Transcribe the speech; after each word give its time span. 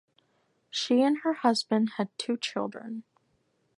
She 0.71 1.03
and 1.03 1.19
her 1.19 1.33
husband 1.33 1.91
had 1.97 2.09
two 2.17 2.35
children. 2.35 3.03